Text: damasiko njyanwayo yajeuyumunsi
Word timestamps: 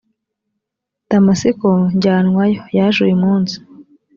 damasiko 1.09 1.69
njyanwayo 1.95 2.59
yajeuyumunsi 2.77 3.55